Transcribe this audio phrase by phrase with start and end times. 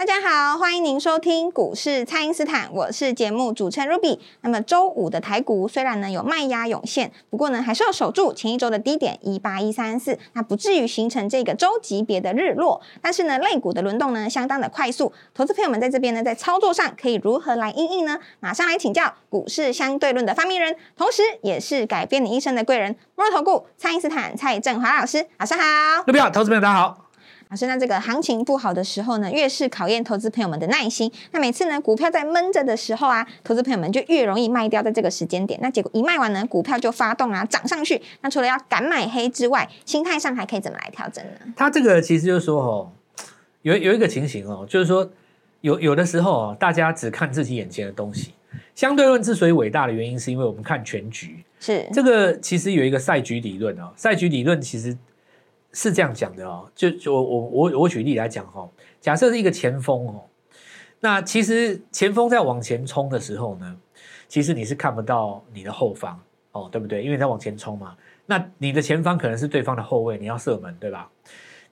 [0.00, 4.18] 大家好，欢迎您收听股市蔡因斯坦，我是节目主持人 Ruby。
[4.40, 12.80] 那么周五的台股虽然呢有卖压涌现，不过呢还是要守住前一周的低点一八一三四，那不至于形成这个周级别的日落。
[13.02, 18.18] 但是呢，类股的轮动呢相当的快速，投资朋友们在这边呢在操作上可以如何来应应呢？
[18.40, 26.02] 马上来请教股市相对论的发明人，同时也是改变你一生的贵人——摩尔投顾蔡因斯坦蔡振华老师，早上好。
[26.06, 27.09] 各位好，投资朋友大家好。
[27.50, 31.10] 老师，那这个行情不好的时候呢，越是考验投资朋友们的耐心。
[31.32, 35.58] 那每次呢，股票在闷着的时候啊，投资朋友们就越容易卖掉，在这个时间点。
[35.60, 38.00] 那结果一卖完呢，股票就发动啊，涨上去。
[38.20, 41.52] 那除了要敢买黑之外，心态上还可以怎么来调整呢？
[41.56, 42.92] 他这个其实就是说哦，
[43.62, 45.10] 有有一个情形哦，就是说
[45.62, 48.32] 有有的时候哦，大家只看自己眼前的东西。
[48.76, 51.44] 相对论之所以伟大的原因，是因为我们看全局。
[51.58, 54.96] 是这个其实有一个赛局理论哦，赛局理论其实。
[55.72, 58.68] 是这样讲的哦，就就我我我我举例来讲哈，
[59.00, 60.22] 假设是一个前锋哦，
[60.98, 63.76] 那其实前锋在往前冲的时候呢，
[64.26, 66.20] 其实你是看不到你的后方
[66.52, 67.02] 哦，对不对？
[67.04, 67.96] 因为在往前冲嘛，
[68.26, 71.08] 那你的前方可能是对方的后卫，你要射门对吧？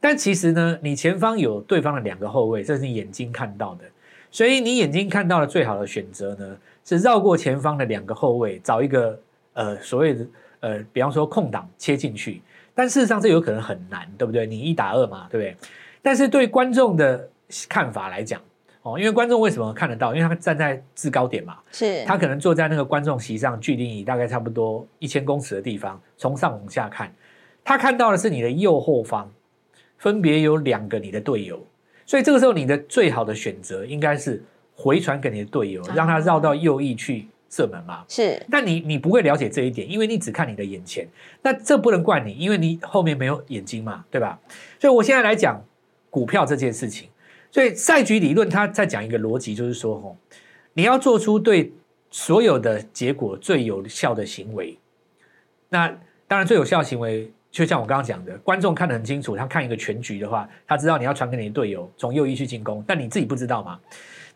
[0.00, 3.84] 但其实呢，你前方有对方的两个后卫，这是你眼睛看到的，
[4.30, 9.20] 所以你眼睛看到的最好的选择呢，是绕过前方的两个后卫，找一个
[9.54, 10.26] 呃所谓的
[10.60, 12.40] 呃，比方说空档切进去。
[12.78, 14.46] 但事实上，这有可能很难，对不对？
[14.46, 15.56] 你一打二嘛，对不对？
[16.00, 17.28] 但是对观众的
[17.68, 18.40] 看法来讲，
[18.82, 20.14] 哦，因为观众为什么看得到？
[20.14, 27.12] 因为他站在制高点嘛，是他可能坐在那个观众席上，距离你大概差不多一千公尺的地方，从上往下看，
[27.64, 29.28] 他看到的是你的右后方，
[29.96, 31.60] 分别有两个你的队友，
[32.06, 34.40] 所以这个时候你的最好的选择应该是
[34.76, 37.26] 回传给你的队友，让他绕到右翼去。
[37.50, 41.06] 射门嘛，是，但你你不会了解这一点，因为你只看你的眼前，
[41.42, 44.38] 那这不能怪你，因为你后面没有眼睛嘛，对吧？
[44.78, 45.62] 所以我现在来讲
[46.10, 47.08] 股票这件事情，
[47.50, 50.16] 所以赛局理论它在讲一个逻辑，就是说，吼，
[50.74, 51.72] 你要做出对
[52.10, 54.78] 所有的结果最有效的行为。
[55.70, 55.88] 那
[56.26, 63.80] 当然最有效的行为，就像我刚刚讲的，观众看得很清楚，他看一个全局的话，他知道你要传给你的队友从右翼去进攻，但你自己不知道嘛？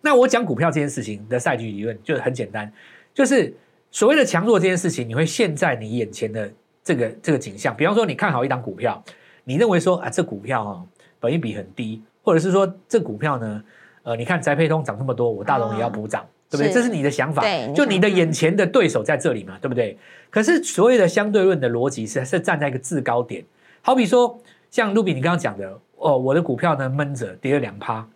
[0.00, 2.72] 那我讲股票这件事情的赛局理论就很简单。
[3.14, 3.54] 就是
[3.90, 6.50] 所谓的强弱这件事情，你会现在你眼前的
[6.82, 9.02] 这个这个景象，比方说你看好一档股票，
[9.44, 10.82] 你认为说啊这股票啊
[11.20, 13.62] 本益比很低，或者是说这股票呢，
[14.02, 16.72] 呃你看宅配通涨这么多，我大龙也要补涨，对不对？
[16.72, 17.42] 这是你的想法，
[17.74, 19.98] 就你的眼前的对手在这里嘛，对不对？
[20.30, 23.44] 可是所谓的相对论的逻辑是是站在一个制高点，
[23.82, 24.40] 好比说
[24.70, 28.08] 像卢比你刚刚讲的，哦我的股票呢闷着跌了两趴，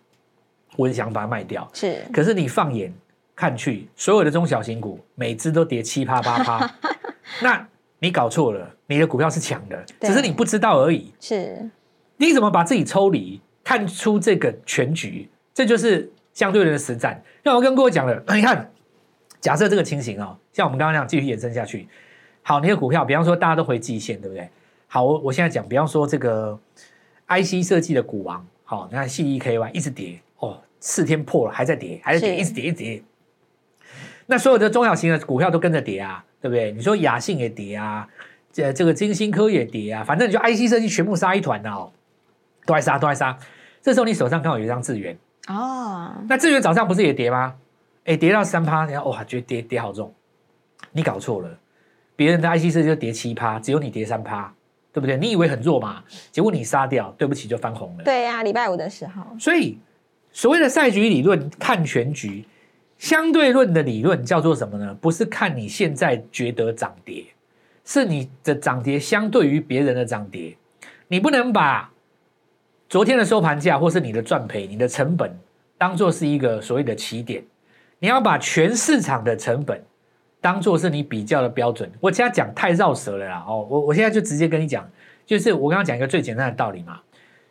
[0.75, 2.91] 我想把它卖掉，是，可是你放眼。
[3.37, 6.75] 看去，所有的中小型股每只都跌七趴八趴，
[7.43, 7.67] 那
[7.99, 11.13] 你搞错了，你的股票是强的，只是你不知道而已。
[11.19, 11.69] 是，
[12.17, 15.29] 你怎么把自己抽离，看出这个全局？
[15.53, 17.21] 这就是相对论的实战。
[17.43, 18.71] 那我跟各位讲了， 你看，
[19.39, 21.87] 假设这个情形哦，像我们刚刚那样继续延伸下去，
[22.41, 24.49] 好，你的股票，比方说大家都回季线，对不对？
[24.87, 26.59] 好，我我现在讲，比方说这个
[27.27, 33.03] IC 设计的股王，好，你看 C E K Y 一直跌，哦，四天破了，还在跌，还在跌，一直跌，一直跌。
[34.27, 36.71] 那所有的中小型的股票都跟着跌啊，对不对？
[36.73, 38.07] 你说雅信也跌啊，
[38.51, 41.89] 这这个金星科也跌啊，反正你就 IC 设计全部杀一团哦，
[42.65, 43.37] 都在杀，都在杀。
[43.81, 45.17] 这时候你手上刚好有一张智源
[45.47, 47.55] 哦，那智源早上不是也跌吗？
[48.03, 50.13] 哎，跌到三趴，然后哇，觉得跌跌好重，
[50.91, 51.57] 你搞错了，
[52.15, 54.53] 别人的 IC 设计就跌七趴，只有你跌三趴，
[54.91, 55.15] 对不对？
[55.15, 58.03] 你以为很弱嘛，结果你杀掉，对不起，就翻红了。
[58.03, 59.23] 对呀，礼拜五的时候。
[59.39, 59.77] 所以
[60.33, 62.45] 所谓的赛局理论，看全局。
[62.97, 64.95] 相对论的理论叫做什么呢？
[64.99, 67.23] 不是看你现在觉得涨跌，
[67.85, 70.57] 是你的涨跌相对于别人的涨跌。
[71.07, 71.91] 你不能把
[72.89, 75.37] 昨天的收盘价或是你的赚赔、你的成本
[75.77, 77.43] 当做是一个所谓的起点，
[77.99, 79.81] 你要把全市场的成本
[80.41, 81.91] 当做是你比较的标准。
[81.99, 83.45] 我现在讲太绕舌了啦！
[83.47, 84.89] 哦，我我现在就直接跟你讲，
[85.25, 86.99] 就是我刚刚讲一个最简单的道理嘛。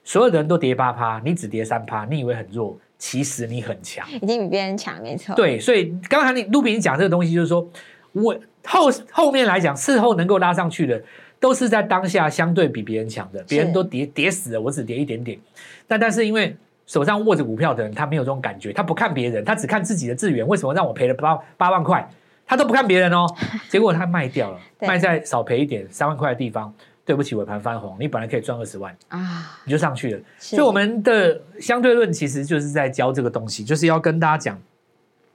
[0.02, 2.78] 所有的人都跌八趴，你只跌三趴，你以为很弱？
[2.98, 5.34] 其实你很强，已经比别人强，没错。
[5.34, 7.68] 对，所以刚才你卢比你讲这个东西，就是说
[8.12, 8.34] 我
[8.64, 11.02] 后后面来讲，事后能够拉上去的，
[11.38, 15.38] 都是在当下相对比别人强的，别人都跌跌死了，我只跌一点点。
[15.86, 16.56] 但但是因为
[16.86, 20.46] 手上握着股票的人，他没有这种感觉，他不看别人，他只看自己的资源。
[20.46, 22.08] 为什么让我赔了八八万块？
[22.46, 23.26] 他都不看别人哦，
[23.68, 26.72] 结果他卖掉了，对卖在少赔一点三万块的地方。
[27.06, 30.20] 对不起，尾盘翻红，你本来可以赚二十万，啊，你就上去了。
[30.38, 34.60] 所所以我们的相对论其实就是在教这个东西，就是要跟大家讲，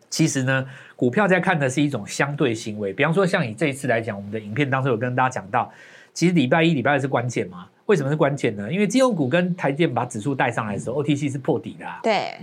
[0.09, 2.91] 其实呢，股票在看的是一种相对行为。
[2.91, 5.71] 比方说，像你这一次来讲，我们的影片当中有跟大家讲到，
[6.13, 7.67] 其实礼拜一、礼拜二是关键嘛？
[7.85, 8.71] 为什么是关键呢？
[8.71, 12.37] 因为金融股跟台电把指数带上来的时候，OTC 是破底的、啊，对，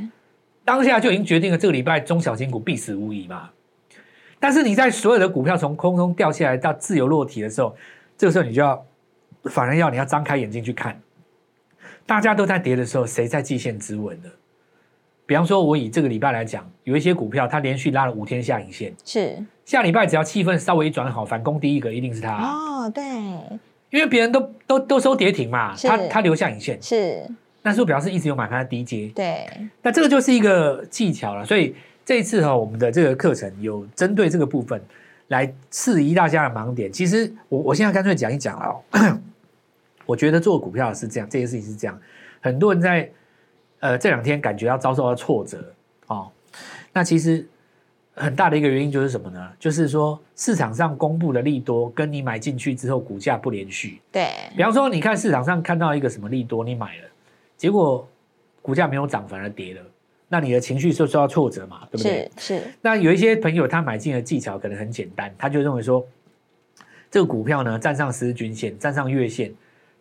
[0.65, 3.51] 当下就已经决定了这个礼拜中小型股必死无疑嘛。
[4.41, 7.75] 但是你在所有的股票从空中掉下来到自由落体的时候，
[8.17, 8.87] 这个时候你就要，
[9.49, 11.01] 反而要你要张开眼睛去看，
[12.07, 14.29] 大家都在跌的时候，谁在季线止稳的？
[15.27, 19.37] 比方说，我以这个礼拜来讲，有一些股票它连续拉了五天下影线，是。
[19.67, 23.05] 下礼拜只要气氛稍微一转好，反攻第一个一定是它，哦，对，
[23.91, 25.87] 因为别人都都都收跌停嘛，是。
[25.87, 27.23] 它它留下影线，是，
[27.61, 29.13] 那是不是表示一直有买盘的低阶？
[29.15, 29.47] 对，
[29.83, 31.75] 那这个就是一个技巧了，所以
[32.07, 34.81] 这一次哈、我们的这个课程有针对这个部分
[35.27, 36.91] 来质疑大家的盲点。
[36.91, 39.18] 其实我我现在干脆讲一讲了、哦，
[40.09, 42.01] 我觉得做股票是这样，这件事情是这样，
[42.41, 43.11] 很多人在
[43.81, 45.63] 呃这两天感觉要遭受到挫折
[46.07, 46.33] 哦，
[46.95, 47.47] 那其实
[48.15, 49.53] 很大的一个原因就是什么呢？
[49.59, 57.03] 就是说市场上公布的利多跟你买进去之后股价不连续，对，比方说，你看市场上看到一个什么利多，你买了，
[57.59, 58.09] 结果
[58.63, 59.83] 股价没有涨，反而跌了，
[60.27, 62.57] 那你的情绪就受到挫折嘛，对不对是？
[62.57, 66.03] 是，那有一些朋友他买进的技巧可能很简单，他就认为说，
[67.11, 69.53] 这个股票呢站上十日均线，站上月线，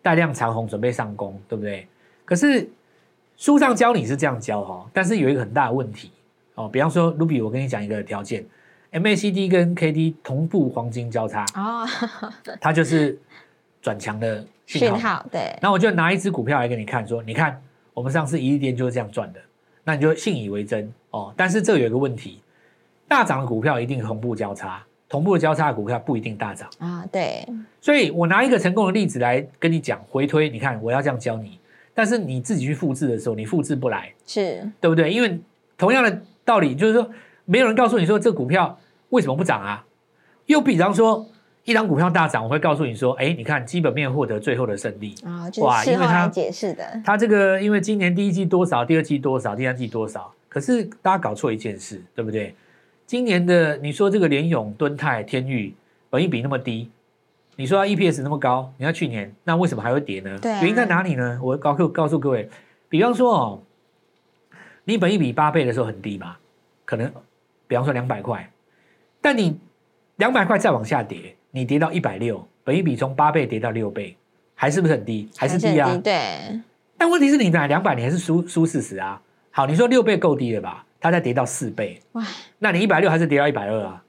[0.02, 1.86] 带量长红，准备上攻，对不对？
[2.24, 2.68] 可是
[3.36, 6.10] 书上教你是这样教哈，但是有一个很大的问题
[6.54, 8.44] 哦，比方说，Ruby，我跟你讲一个条件
[8.92, 11.86] ，MACD 跟 KD 同步黄金交叉，哦，
[12.60, 13.18] 它就是
[13.80, 15.24] 转强的讯号。
[15.30, 17.62] 对，那我就拿一只股票来给你看，说你看
[17.94, 19.40] 我们上次一日店就是这样赚的，
[19.84, 21.32] 那你就信以为真哦。
[21.36, 22.42] 但是这有一个问题，
[23.06, 26.68] 大涨的股票一定同步交叉，同步交叉的股票不一定大涨。
[26.78, 27.46] 啊，对，
[27.80, 31.58] 所以我拿一个成功的例子来跟你讲回推，你看我要这样教你，
[31.94, 35.10] 但是你自己去复制的时候，你复制不来，是，对不对？
[35.10, 35.40] 因为
[35.78, 37.10] 同样的道理，就是说
[37.46, 38.78] 没有人告诉你说这股票
[39.08, 39.84] 为什么不涨啊。
[40.46, 41.26] 又比方说
[41.64, 45.14] 一张股票大涨，我会告诉你说，哎，你看基本面获得最后的胜利。
[45.24, 52.54] 啊，就哇因为它是事后来解释的，它这个因为今年第一季多少，第二季多少，第三季多少，可是大家搞错一件事，对不对？
[53.08, 55.72] 今年的你说这个联咏、敦泰、天域，
[56.10, 56.90] 本益比那么低，
[57.56, 60.38] 你说它 EPS 那么高，你看去年那为什么还会跌呢？
[60.42, 61.40] 对啊原因在哪里呢？
[61.42, 62.46] 我告诉告诉各位，
[62.90, 63.62] 比方说哦，
[64.84, 66.36] 你本益比八倍的时候很低嘛，
[66.84, 67.10] 可能
[67.66, 68.46] 比方说两百块，
[69.22, 69.58] 但你
[70.16, 74.14] 两百块再往下跌，你跌到一百六，本益比从八倍跌到六倍，
[74.54, 75.30] 还是不是很低？
[75.34, 75.88] 还是低啊？
[75.88, 76.60] 很对，
[76.98, 79.22] 但问题是你买两百，你还是输输四十啊。
[79.50, 80.84] 好，你说六倍够低了吧？
[81.00, 82.24] 它再跌到四倍，哇，
[82.58, 84.02] 那你一百六还是跌到一百二啊？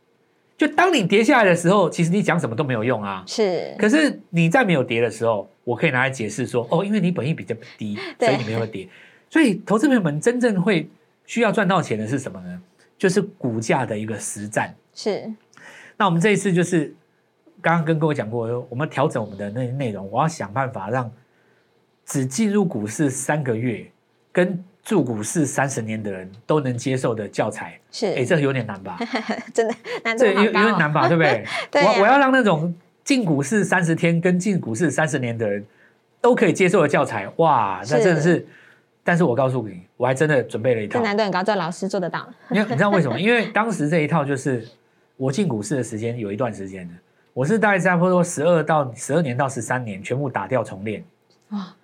[0.58, 3.24] 就当你跌下来的时候，其实你讲什么都没有用啊。
[3.26, 8.90] 是，可是你在没有跌的时候，我可以拿来解释说，哦，因为你本益比较低，所以你没有跌。
[9.30, 10.90] 所以投资朋友们真正会
[11.26, 12.62] 需要赚到钱的是什么呢？
[12.98, 14.76] 就是股价的一个实战。
[14.94, 15.32] 是，
[15.96, 16.94] 那我们这一次就是
[17.62, 21.10] 刚刚跟各位讲过，我们调整我们的那内容，我要想办法让
[22.06, 23.90] 只进入股市三个月
[24.34, 27.80] 跟住股市三十年的人都能接受的教材。
[27.92, 28.98] 是，哎，这有点难吧？
[29.54, 31.08] 真的难度这有有点难吧？
[31.08, 31.46] 对不对？
[31.70, 35.64] 对啊我我要让那种进股市三十天跟进股市三十年的人
[36.20, 38.44] 都可以接受的教材，哇，那真的是。
[39.04, 41.04] 但是我告诉你，我还真的准备了一这套。
[41.06, 43.20] 难度很高，这老师做得到，因为你知道为什么？
[43.20, 44.68] 因为当时这一套就是
[45.18, 46.94] 我进股市的时间有一段时间的，
[47.36, 51.04] 我是大概差不多十二到十二年到十三年，全部打掉重练。
[51.50, 51.76] 哇，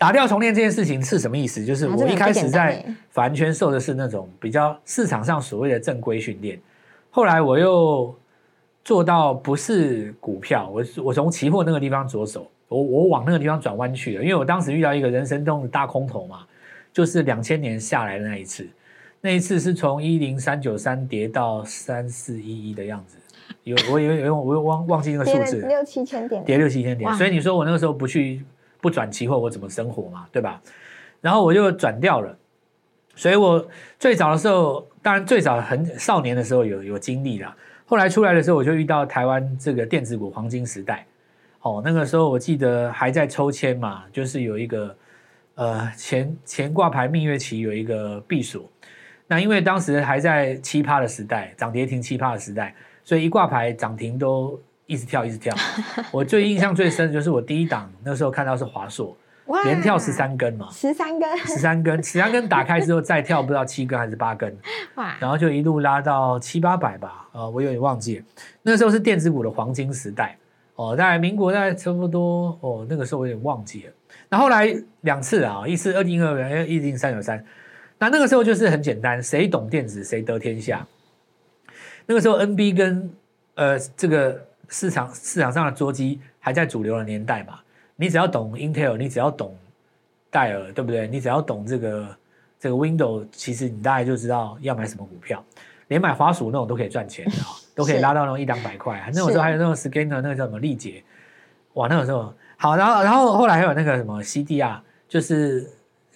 [0.00, 1.62] 打掉重练这件事情是什么意思？
[1.62, 6.58] 就是我一开始在凡圈受的是那种比较市场上所谓的正规训练，
[7.10, 8.14] 后来我又
[8.82, 16.46] 做到不是股票，我我从期货那个地方着手，我我往那个地方转弯去了，因为我当时遇到一个人生中的大空头嘛，
[16.94, 18.66] 就是两千年下来的那一次，
[19.20, 23.18] 那一次是从一零三九三跌到三四一一的样子，
[23.64, 28.42] 有我有有我有忘忘记那个数字，六七千点，跌六七千点，所以你说我那个时候不去
[28.80, 30.60] 不转期货，我怎么生活嘛，对吧？
[31.20, 32.34] 然后我就转掉了，
[33.14, 33.68] 所以我
[33.98, 41.06] 最早的时候，当然最早很少年的时候有有经历啦，后来出来的时候我就遇到台湾这个电子股黄金时代，
[41.60, 44.96] 哦，那个时候我记得还在抽签嘛，就是有一个
[45.56, 48.70] 呃前前挂牌蜜月期有一个避暑，
[49.26, 54.58] 那因为当时还在奇葩的时代，涨跌停奇葩的时代，所以一挂牌涨停都
[54.90, 55.54] 一直跳一直跳。
[56.10, 59.16] 我最印象最深的就是我第一档那时候看到是华硕，
[59.46, 64.54] 哇连跳十三根嘛，十三根，十三根，十三根打开之后再跳不知道七根还是八根，
[64.96, 68.24] 哇，然后就一路拉到七八百吧，啊、我有点忘记了，
[68.62, 70.36] 那时候是电子股的黄金时代，
[70.74, 73.92] 哦，大概民国大概差不多，哦，那个时候我有点忘记了。
[74.28, 77.44] 那后来两次啊，一次二零二二，一零三九三，
[77.98, 80.86] 那那个时候就是很简单，谁懂电子谁得天下。
[82.06, 83.10] 那个时候 NB 跟
[83.54, 87.58] 呃这个市场市场上的桌机还在主流的年代嘛，
[87.96, 89.54] 你只要懂 Intel，你只要懂
[90.30, 91.06] 戴尔，对不对？
[91.08, 92.16] 你只要懂这个
[92.58, 95.44] 这个 Windows，其实你大概就知道要买什么股票，
[95.88, 99.02] 连买滑鼠那种都可以赚钱的啊、 都可以拉到那种一两百块。
[99.12, 101.02] 那种时候还有那种 Scanner，那个叫什么力捷，
[101.74, 105.68] 哇，那个时候好，然后然后后来还有那个什么 CDR，就是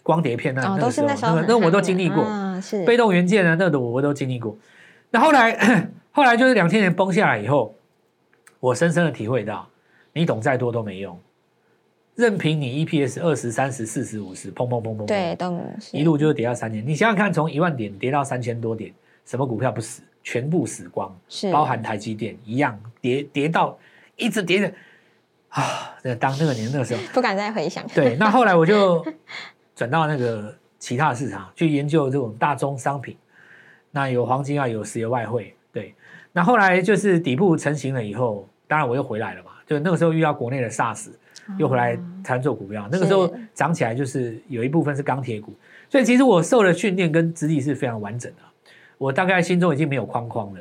[0.03, 2.23] 光碟片那、哦，那个时候那那个那我都经历过。
[2.25, 4.57] 嗯，是被动元件啊，那个我都经历过。
[5.11, 7.75] 那后来 后来就是两千年崩下来以后，
[8.65, 9.69] 我深深的体会到，
[10.15, 11.21] 你懂再多都没用，
[12.15, 15.37] 任凭你 EPS 二十、三十、四十、五十，砰砰砰砰砰，对，
[15.93, 16.83] 一路就是跌到三年。
[16.87, 18.91] 你想想看，从一万点跌到三千多点，
[19.27, 20.01] 什么股票不死？
[20.23, 23.79] 全部死光，是包含台积电一样跌跌到
[24.17, 24.73] 一直跌的
[25.51, 25.95] 啊！
[26.03, 29.05] 那当那个年那个时候， 不敢再回想，对，那后来我就
[29.77, 33.15] 转到那个其他的市场去研究这种大宗商品，
[33.91, 35.95] 那有黄金啊，有石油外汇，对。
[36.33, 41.09] 那后来就是底部成型了以后，当然我又回来了嘛，就那个时候遇到国内的 SARS，
[41.59, 43.35] 又回来参做股票，那个时候是。
[43.55, 45.55] 涨起来就是有一部分是钢铁股，
[45.89, 48.39] 所以其实我受的训练跟资历是非常完整的，
[48.99, 50.61] 我大概心中已经没有框框了，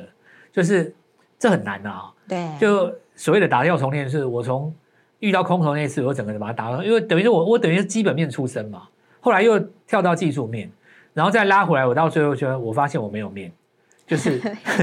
[0.52, 0.94] 就是
[1.38, 4.72] 这很难啊，对，就所谓的打掉重练，是我从
[5.18, 8.82] 遇到空头那次，我整个把它打掉，因为等于是我我等于是基本面出身嘛，
[9.20, 9.58] 后来又
[9.88, 10.70] 跳到技术面，
[11.12, 13.50] 然后再拉回来，我到最后觉得我发现我没有面，
[14.06, 14.40] 就是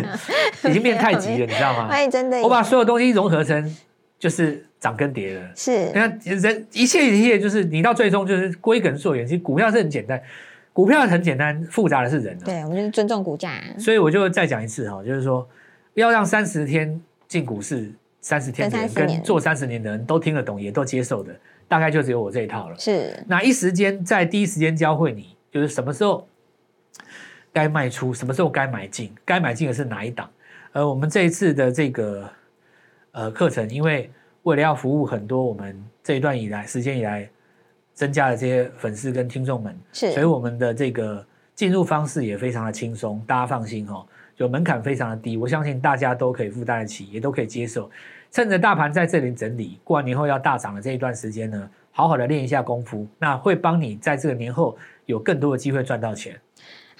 [0.68, 1.88] 已经变太极了，你知道吗？
[1.92, 3.78] 哎，真的，我把所有东西融合成
[4.18, 5.50] 就是涨跟跌了。
[5.56, 10.22] 是你看人一切一切就是你到最终就是归根溯源，其实股票是很简单，
[10.74, 12.46] 股票很简单，复杂的是人啊。
[12.46, 15.48] 对，我们就是尊重股价，所以我就再讲一次哈，就是说
[15.94, 21.36] 要让三十天进股市三十天的人跟30年跟做三十年的人都听得懂，也都接受的，
[21.68, 22.75] 大概就只有我这一套了。
[22.80, 26.28] 是那一时间在第一时间教会你，就是什么时候
[27.53, 30.29] 该卖出，什么时候该买进，该买进的是哪一档。
[30.72, 32.29] 而我们这一次的这个
[33.12, 34.10] 呃课程，因为
[34.43, 37.29] 为了要服务很多我们这一段以来时间以来
[37.93, 44.05] 增加的这些粉丝跟听众们，是，所以我们的这个进入方式也非常的轻松，大家放心哦，
[44.36, 47.91] 就门槛非常的低，我相信大家都可以负担得起，也都可以接受。
[48.31, 56.39] 趁着大盘在这里整理，过完年后要大涨的这一段时间呢，好好的练一下功夫，那会帮你在这个年后有更多的机会赚到钱。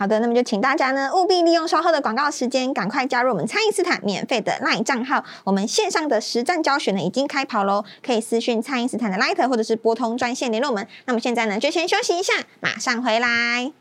[0.02, 5.24] 好的，那么就请大家呢务必利用稍后的广告时间，赶快加入我们餐饮斯坦免费的 LINE 账号。
[5.44, 10.88] 我们线上的实战教学呢已经开跑喽，可以私讯餐饮斯坦的 Light，或者是拨通专线联络我们。
[11.06, 13.72] 那么现在呢就先休息一下，马上回来。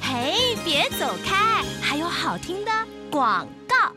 [0.00, 2.72] 嘿，别走开，还有好听的
[3.10, 3.92] 广告。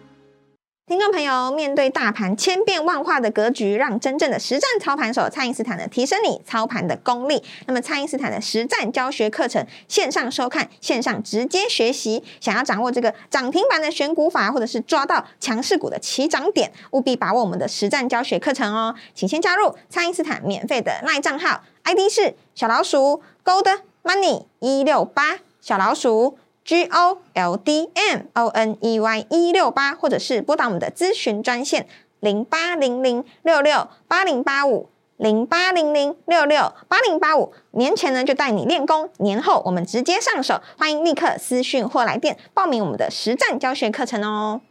[0.91, 7.41] 听众朋友，面对大盘千变万化的格局，让真正的实战操盘手蔡因斯坦呢提升你操盘的功力。
[7.65, 12.21] 那么，蔡因斯坦的实战教学课程线上收看，线上直接学习。
[12.41, 18.93] 想要掌握这个涨停板的选股法，或者是抓到强势股的起涨点，务必把握我们的实战教学课程哦。
[19.15, 26.37] 请先加入蔡因斯坦免费的赖账号，ID 是小老鼠 Gold Money 一六八小老鼠。
[26.63, 31.87] G O L D M O N E Y 一六八，或者是拨打我们的咨询专线
[32.19, 37.53] 零八零零六六八零八五零八零零六六八零八五。
[37.71, 40.61] 年前呢就带你练功，年后我们直接上手。
[40.77, 44.61] 欢迎立刻私讯或来电报名我们的实战教学课程哦。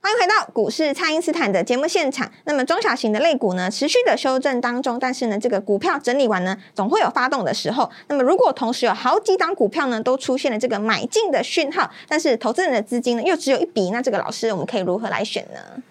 [0.00, 2.30] 欢迎回到股市，蔡因斯坦的节目现场。
[2.44, 7.90] 那么中小型的类股呢，持续的修正当中，但是呢，这个股票整理完呢，总会有发动的时候。
[8.06, 15.82] 那么如果同时有好几档股票呢，都出现了这个买进的讯号，但是投资人的资金呢又只有一笔，那这个老师我们可以如何来选呢？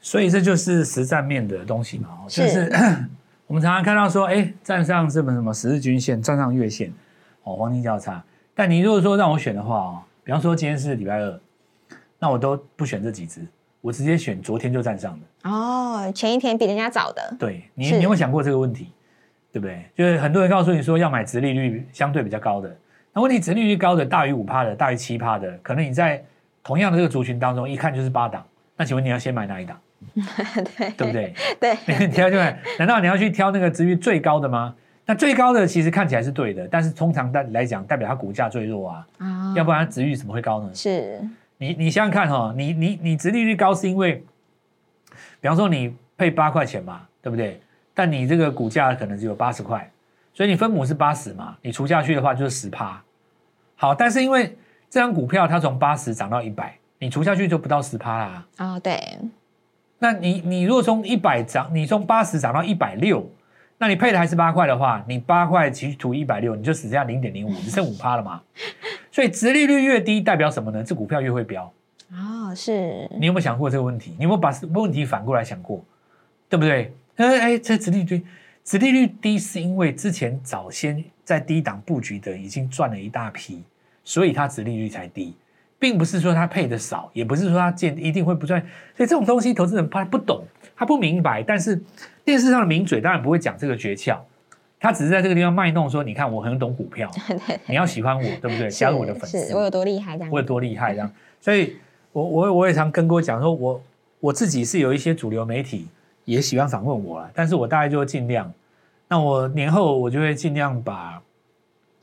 [0.00, 2.72] 所以这就是实战面的东西嘛，就是
[3.46, 6.92] 我们常常看到说，哎，站上什么什么十日均线，站上月线，
[7.44, 8.24] 哦，黄金交叉。
[8.54, 11.40] 但你如果说让我选的话哦，比方说今天是礼拜二，
[12.20, 13.40] 那我都不选这几只，
[13.80, 15.50] 我直接选昨天就站上的。
[15.50, 18.92] 哦，前一天比人家早的，对你，你有没有想过这个问题？
[19.52, 19.84] 对不对？
[19.96, 22.76] 就是很多人告诉你说要买殖利率相对比较高的，
[23.12, 26.22] 那问题殖利率高的大于五趴的，大于七趴的，可能你在
[26.62, 28.46] 同样的这个族群当中，一看就是八档。
[28.76, 29.80] 那请问你要先买哪一档？
[30.76, 31.12] 对对不？
[31.12, 31.34] 对？
[31.58, 34.74] 对， 你挑就买，难道你要去挑那个值率最高的吗？
[35.04, 40.70] 那最高的其实看起来是对的，但是通常代来讲，代表它股价最弱啊，啊要不然它殖率怎么会高呢？
[40.72, 41.20] 是
[41.60, 44.24] 你你想想看哈、哦，你你你殖利率高是因为，
[45.42, 47.60] 比方说你配八块钱嘛，对不对？
[47.92, 49.90] 但你这个股价可能只有八十块，
[50.32, 53.02] 所以你分母是八十嘛，你除下去的话就是十趴。
[53.76, 54.56] 好，但是因为
[54.88, 58.46] 这张股票它从八十涨到一百，你除下去就不到十趴啦。
[58.56, 59.18] 哦，对，
[59.98, 63.30] 那你你如果从一百涨，你从八十涨到一百六，
[63.76, 68.40] 那你配的还是八块的话，你八块其实除一百六，你就只剩下零点零五，只剩五趴了嘛。
[69.10, 70.82] 所以殖利率越低，代表什么呢？
[70.84, 71.72] 这股票越会飙。
[72.12, 74.14] 哦，是，你有没有想过这个问题？
[74.18, 75.84] 你有没有把问题反过来想过？
[76.48, 76.92] 对不对？
[77.16, 78.22] 哎哎，这殖利率
[78.64, 83.62] 殖利率低，是因为之前早先在低档布局的已经赚了一大批，
[84.02, 85.34] 所以它殖利率才低，
[85.78, 88.60] 并不是说它配的少，也不是说它见一定会不赚。
[88.96, 91.42] 所以这种东西，投资人他不懂，他不明白。
[91.42, 91.80] 但是
[92.24, 94.18] 电视上的名嘴当然不会讲这个诀窍，
[94.80, 97.08] 他只是在这个地方卖弄说：你看我很懂股票，
[97.68, 98.68] 你要喜欢我，对不对？
[98.68, 101.12] 加入我的粉丝，我有多厉害这样，我有多厉害这样。
[101.40, 101.76] 所以
[102.12, 103.82] 我我我也常跟各位讲说，我
[104.18, 105.86] 我自己是有一些主流媒体。
[106.26, 108.52] 也喜欢访问我了，但是我大概就会尽量。
[109.08, 111.20] 那我年后我就会尽量把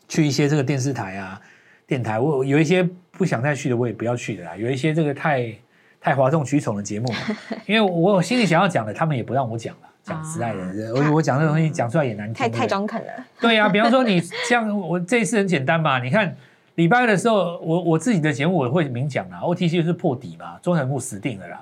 [0.09, 1.39] 去一些这个电视台啊、
[1.85, 4.57] 电台，我有一些不想再去的，我也不要去的啦。
[4.57, 5.53] 有一些这个太
[6.01, 7.07] 太哗众取宠的节目，
[7.67, 9.86] 因为我心里想要讲的，他们也不让我讲了。
[10.07, 13.11] 讲实在的，我我讲这东西讲出来也难听，太太中肯了。
[13.41, 16.33] 对呀，比方说你像我这一次很简单嘛，你看
[16.75, 21.61] 礼拜二的时候，我我自己的节目我会明讲啦，OTC 是破底嘛，中成股死定了啦。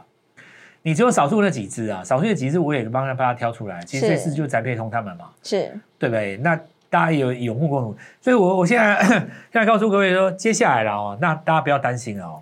[0.83, 3.81] 你只有少数那几只啊，少数那几只我也帮他把它挑出来。
[3.83, 6.37] 其实这次就翟佩通他们嘛，是对不对？
[6.37, 6.55] 那
[6.87, 9.03] 大家有有目共睹，所以我我现在
[9.51, 12.39] 现在告诉各位说，接下来了哦，那大家不要担心哦。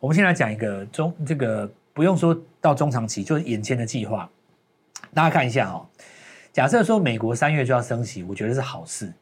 [0.00, 4.28] 我们先来讲一个中这个不用说到中长期，就是眼前的计划。
[5.18, 5.84] 大家看一下哦，
[6.52, 9.12] 假设说美国三月就要升息，我觉得是好事，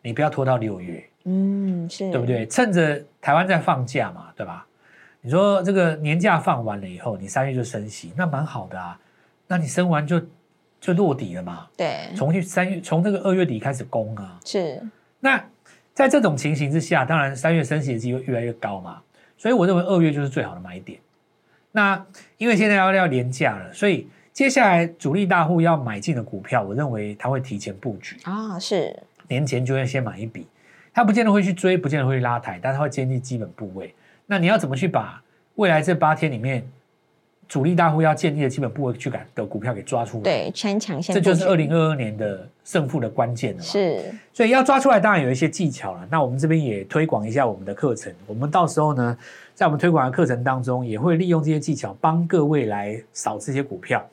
[0.00, 2.46] 你不要拖到六月，嗯，是对不对？
[2.46, 4.66] 趁着台湾在放假嘛，对吧？
[5.20, 8.98] 你说这个年假放完了以后，你三月就升息，那蛮好的啊。
[9.46, 10.18] 那你升完就
[10.80, 11.68] 就落底了嘛？
[11.76, 14.40] 对，从去三月从这个二月底开始攻啊。
[14.46, 14.80] 是。
[15.20, 15.44] 那
[15.92, 19.02] 在这种情形之下，当然三月升息的机会越来越高嘛。
[19.36, 20.98] 所以我认为二月就是最好的买点。
[21.70, 22.02] 那
[22.38, 28.58] 因为现在要要年假了，所以接下来主力大户要买进的股票，我认为他会提前布局啊。
[28.58, 28.94] 是。
[29.28, 30.48] 年前就会先买一笔，
[30.92, 33.94] 他不见得会去追，不见得会去拉抬，但他会建立基本部位。
[34.26, 35.22] 那你要怎么去把
[35.54, 36.66] 未来这八天里面
[37.48, 40.22] 主力大户要建立的基本部位去改的股票给抓出来？
[40.22, 43.62] 对，全抢先，这就是二零二二年的胜负的关键了。
[43.62, 44.00] 是，
[44.32, 46.06] 所以要抓出来，当然有一些技巧了。
[46.10, 48.12] 那我们这边也推广一下我们的课程。
[48.26, 49.16] 我们到时候呢，
[49.54, 54.04] 在我们推广的课程当中，也会利用这些技巧帮各位来扫这些股票。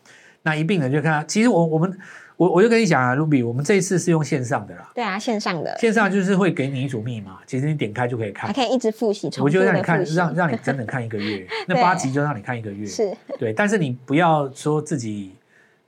[0.44, 1.98] 那一并呢，就看，其实我我们。
[2.42, 4.90] 我我就跟你讲啊，Ruby，我们这一次是用线上的啦。
[4.96, 5.78] 对啊，线上的。
[5.78, 9.30] 线上就是会给你一组密码，其实你点开就可以看，还可以一直复习。
[9.40, 12.84] 我就让你看，让让你整整看一个月， 那八集就让你看一个月。
[12.84, 13.16] 是。
[13.38, 15.36] 对，但是你不要说自己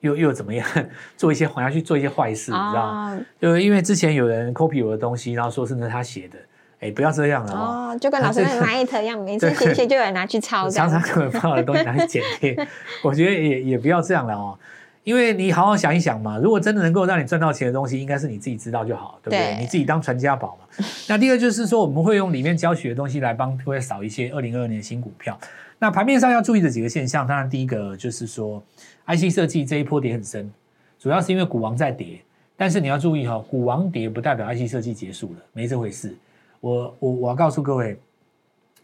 [0.01, 0.63] 又又怎么样，
[1.17, 3.19] 做一些好像去做一些坏事，你知道吗？
[3.41, 6.37] 就因为之前有人 copy 我的东西，然后说是那他写的，
[6.81, 7.97] 哎，不要这样了哦。
[7.99, 12.55] 就跟老师那 Light 一样，每次写写就有人拿去抄，常常可能把我的东西拿去剪贴，
[13.01, 14.55] 我觉得也也不要这样了哦。
[15.03, 19.59] 因为你好好想一想嘛，如果真的能够让你赚到钱的东西，应该是你自己知道就好，对不对？
[19.59, 20.85] 你自己当传家宝嘛。
[21.09, 25.37] 那第二就是说，我们会用里面教学的东西来帮各位扫一些二零二二年新股票。
[25.79, 28.63] 那盘面上要注意的几个现象，当然第一个就是说
[29.07, 30.49] ，IC 设计这一波跌很深，
[30.97, 32.19] 主要是因为股王在跌。
[32.55, 36.15] 但是你要注意哈，股王跌不代表 IC 设计结束了，没这回事。
[36.61, 37.97] 我我我要告诉各位。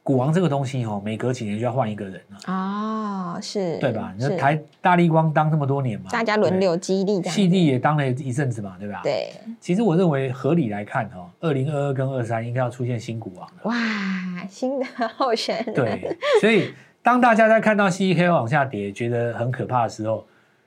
[0.10, 4.12] 股王这个东西哦，每隔几年就要换一个人了啊，是对吧？
[4.18, 9.02] 你说台大力光当这么多年嘛，大家轮流激励，细力也当了一阵子嘛，对吧？
[9.04, 9.30] 对。
[9.60, 13.54] 其实我认为合理来看哦，二零二二跟二三应该要出现新股王了。
[13.66, 15.76] 哇，新的候选人。
[15.76, 20.26] 对，所以当大家在看到 CEK 往下跌，觉得很可怕的时候，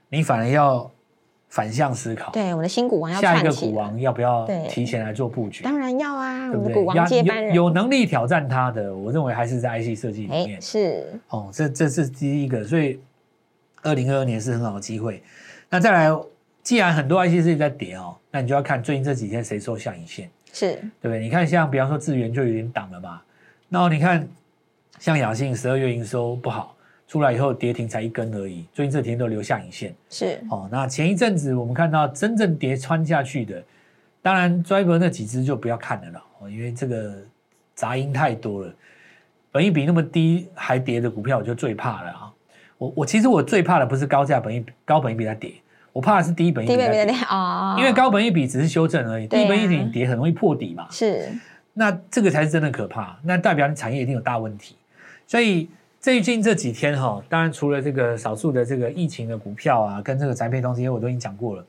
[0.08, 0.88] 你反而要。
[1.52, 5.62] 反向思考，对我们的新股王要下一个股王要不要提前来做布局？
[5.62, 12.98] 当然要啊，我们的股王接班人有能力挑战他的，我认为还是在 IC 设计里面是哦，这这是第一个，所以
[13.82, 15.22] 二零二二年是很好的机会。
[15.68, 16.10] 那再来，
[16.62, 21.20] 既然很多 IC 设计在跌哦，那你就要看最近这几天谁收下影线，是对不对？
[21.20, 23.20] 你看像比方说智源就有点挡了嘛，
[23.68, 24.26] 然后你看
[24.98, 26.71] 像雅信十二月营收不好。
[27.12, 29.94] 出来以后跌停才一根而已，最近这几天都留下影线。
[30.08, 33.62] 是哦，那前一阵子我们看到真正跌穿下去的，
[34.22, 37.14] 当然 driver 那几只就不要看了了哦，因为这个
[37.74, 38.74] 杂音太多了。
[39.50, 42.32] 本益比那么低还跌的股票，我就最怕了啊！
[42.78, 45.52] 我我其实我最怕的不是高价本益高本益比它跌，
[45.92, 50.86] 我怕的是低本益比它跌哦，因为高本益比只是修正而已，低本益比跌很容易破底嘛。
[50.90, 51.28] 是，
[51.74, 54.76] 那这个才是真的可怕，那代表你产业一定有大问题，
[55.26, 55.68] 所以。
[56.02, 61.64] 最近这几天哈，当然除了这个少数的这个疫情的股票啊，跟这个宅配东西，我都已经讲过了。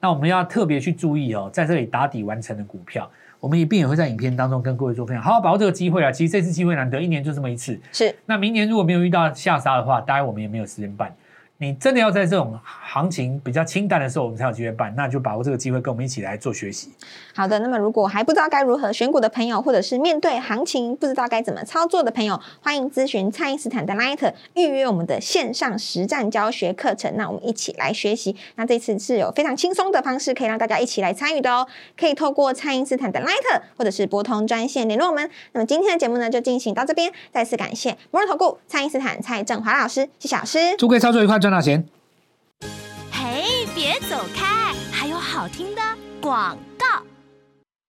[0.00, 5.22] 那我们要特别去注意哦，在这里打底完成的股票，我们一并也会在影片当中跟各位做分享。
[5.22, 6.10] 好好把握这个机会啊！
[6.10, 7.78] 其实这次机会难得，一年就这么一次。
[7.92, 11.14] 是，那明年如果没有遇到下杀的话，当然我们也没有时间办。
[11.58, 16.90] 你真的要在这种行情比较清淡的时候，我们才有机会办，那就把握这个机会，跟我们一起来做学习。
[17.34, 27.16] 好的，那么如果还不知道该如何选股的朋友，或者是面对行情不知道该怎么操作的朋友，欢迎咨询蔡因斯坦的 Light 预约我们的线上实战教学课程。
[27.16, 28.36] 那我们一起来学习。
[28.56, 31.66] 那这次是有非常轻松的方式，可以让大家一起来参与的哦。
[31.98, 35.30] 可以透过蔡因斯坦的 Light，或者是拨通专线联络我们。
[35.52, 37.10] 那么今天的节目呢，就进行到这边。
[37.32, 40.58] 再次感谢摩尔投顾蔡因斯坦蔡振华老师，谢谢老师。
[40.76, 41.86] 祝各位操作愉快，赚大钱。
[43.12, 45.82] 嘿，别走开，还有好听的
[46.20, 47.04] 广告。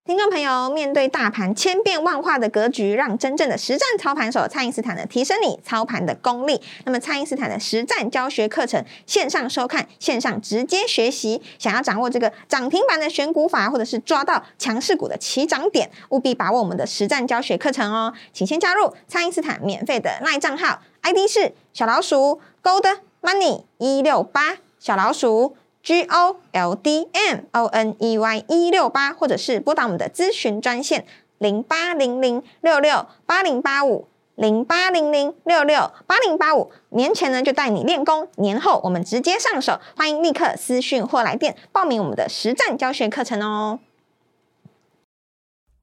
[0.06, 6.62] 听众朋友，面对大盘千变万化的格局，让真正的实战操盘手蔡因斯坦呢提升你操盘的功力。
[6.86, 11.42] 那么，蔡因斯坦的实战教学课程线上收看，线上直接学习。
[11.58, 18.14] 想要掌握这个涨停板的选股法，或者是抓到强势股的起涨点，务必把握我们的实战教学课程哦。
[18.32, 25.56] 请先加入蔡因斯坦免费的赖账号，ID 是小老鼠 Gold Money 一六八小老鼠。
[25.84, 31.06] G O L D M O N E Y 一六八，或者是拨打我们的咨询专线
[31.38, 36.74] 零八零零六六八零八五零八零零六六八零八五。
[36.90, 39.80] 年前呢就带你练功，年后我们直接上手。
[39.96, 43.80] 欢迎立刻私讯或来电报名我们的实战教学课程哦。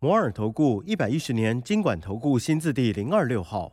[0.01, 3.73] 摩尔投顾一百一十年经管投顾新字第零二六号。